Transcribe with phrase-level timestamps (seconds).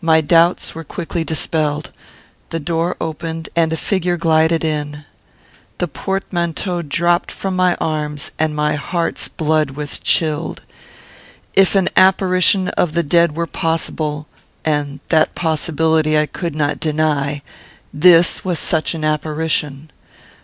[0.00, 1.90] My doubts were quickly dispelled.
[2.50, 5.04] The door opened, and a figure glided in.
[5.78, 10.62] The portmanteau dropped from my arms, and my heart's blood was chilled.
[11.54, 14.28] If an apparition of the dead were possible,
[14.64, 17.42] (and that possibility I could not deny,)
[17.92, 19.90] this was such an apparition.